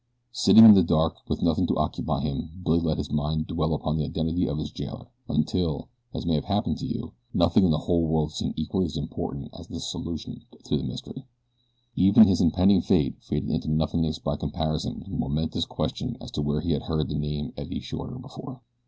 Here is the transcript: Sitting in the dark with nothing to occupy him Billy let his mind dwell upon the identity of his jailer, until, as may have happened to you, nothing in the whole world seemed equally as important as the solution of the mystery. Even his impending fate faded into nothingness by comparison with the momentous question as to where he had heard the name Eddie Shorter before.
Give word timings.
Sitting 0.31 0.65
in 0.65 0.73
the 0.73 0.81
dark 0.81 1.17
with 1.29 1.43
nothing 1.43 1.67
to 1.67 1.77
occupy 1.77 2.21
him 2.21 2.49
Billy 2.65 2.79
let 2.79 2.97
his 2.97 3.11
mind 3.11 3.45
dwell 3.45 3.75
upon 3.75 3.97
the 3.97 4.03
identity 4.03 4.47
of 4.47 4.57
his 4.57 4.71
jailer, 4.71 5.05
until, 5.29 5.89
as 6.11 6.25
may 6.25 6.33
have 6.33 6.45
happened 6.45 6.79
to 6.79 6.87
you, 6.87 7.13
nothing 7.35 7.63
in 7.65 7.69
the 7.69 7.77
whole 7.77 8.07
world 8.07 8.31
seemed 8.33 8.55
equally 8.57 8.87
as 8.87 8.97
important 8.97 9.49
as 9.53 9.67
the 9.67 9.79
solution 9.79 10.41
of 10.53 10.63
the 10.63 10.81
mystery. 10.81 11.27
Even 11.95 12.25
his 12.25 12.41
impending 12.41 12.81
fate 12.81 13.21
faded 13.21 13.51
into 13.51 13.67
nothingness 13.69 14.17
by 14.17 14.35
comparison 14.35 14.95
with 14.97 15.07
the 15.11 15.15
momentous 15.15 15.65
question 15.65 16.17
as 16.19 16.31
to 16.31 16.41
where 16.41 16.61
he 16.61 16.71
had 16.71 16.81
heard 16.81 17.07
the 17.07 17.13
name 17.13 17.53
Eddie 17.55 17.79
Shorter 17.79 18.17
before. 18.17 18.61